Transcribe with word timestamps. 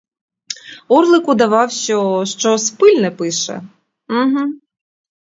Орлик 0.87 1.27
удавав, 1.29 1.71
що 1.71 2.25
щось 2.25 2.69
пильне 2.71 3.11
пише. 3.11 3.61